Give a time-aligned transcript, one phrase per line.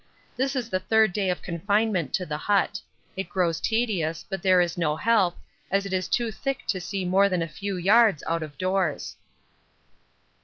[0.35, 2.81] This is the third day of confinement to the hut:
[3.15, 5.37] it grows tedious, but there is no help,
[5.69, 9.15] as it is too thick to see more than a few yards out of doors.